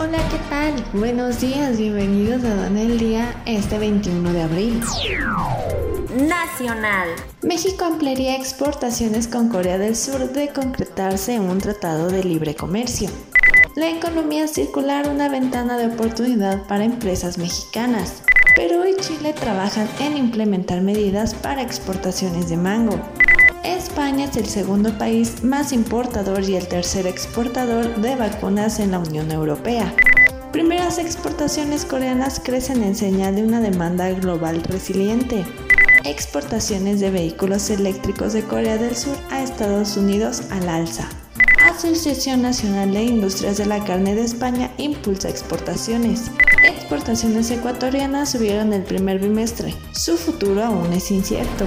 Hola, 0.00 0.18
¿qué 0.30 0.38
tal? 0.48 0.74
Buenos 0.92 1.40
días, 1.40 1.76
bienvenidos 1.76 2.44
a 2.44 2.54
Don 2.54 2.76
el 2.76 3.00
Día 3.00 3.34
este 3.46 3.78
21 3.80 4.32
de 4.32 4.42
abril. 4.42 4.80
Nacional. 6.16 7.08
México 7.42 7.84
ampliaría 7.84 8.36
exportaciones 8.36 9.26
con 9.26 9.48
Corea 9.48 9.76
del 9.76 9.96
Sur 9.96 10.30
de 10.32 10.50
concretarse 10.50 11.40
un 11.40 11.58
tratado 11.58 12.10
de 12.10 12.22
libre 12.22 12.54
comercio. 12.54 13.10
La 13.74 13.90
economía 13.90 14.46
circular 14.46 15.08
una 15.08 15.28
ventana 15.28 15.76
de 15.76 15.88
oportunidad 15.88 16.64
para 16.68 16.84
empresas 16.84 17.36
mexicanas. 17.36 18.22
Perú 18.54 18.84
y 18.84 18.94
Chile 19.00 19.32
trabajan 19.32 19.88
en 19.98 20.16
implementar 20.16 20.80
medidas 20.80 21.34
para 21.34 21.62
exportaciones 21.62 22.48
de 22.48 22.56
mango. 22.56 23.00
España 23.64 24.26
es 24.26 24.36
el 24.36 24.46
segundo 24.46 24.96
país 24.96 25.42
más 25.42 25.72
importador 25.72 26.42
y 26.44 26.56
el 26.56 26.68
tercer 26.68 27.06
exportador 27.06 28.00
de 28.00 28.16
vacunas 28.16 28.78
en 28.80 28.92
la 28.92 28.98
Unión 28.98 29.30
Europea. 29.30 29.94
Primeras 30.52 30.98
exportaciones 30.98 31.84
coreanas 31.84 32.40
crecen 32.42 32.82
en 32.82 32.94
señal 32.94 33.36
de 33.36 33.42
una 33.42 33.60
demanda 33.60 34.10
global 34.10 34.62
resiliente. 34.62 35.44
Exportaciones 36.04 37.00
de 37.00 37.10
vehículos 37.10 37.68
eléctricos 37.70 38.32
de 38.32 38.42
Corea 38.42 38.78
del 38.78 38.96
Sur 38.96 39.16
a 39.30 39.42
Estados 39.42 39.96
Unidos 39.96 40.42
al 40.50 40.68
alza. 40.68 41.08
Asociación 41.64 42.42
Nacional 42.42 42.92
de 42.92 43.02
Industrias 43.02 43.58
de 43.58 43.66
la 43.66 43.84
Carne 43.84 44.14
de 44.14 44.22
España 44.22 44.70
impulsa 44.78 45.28
exportaciones. 45.28 46.30
Exportaciones 46.64 47.50
ecuatorianas 47.50 48.30
subieron 48.30 48.72
el 48.72 48.82
primer 48.82 49.18
bimestre. 49.18 49.74
Su 49.92 50.16
futuro 50.16 50.64
aún 50.64 50.92
es 50.92 51.10
incierto. 51.10 51.66